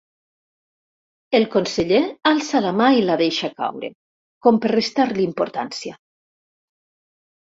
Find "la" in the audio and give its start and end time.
2.67-2.71, 3.09-3.17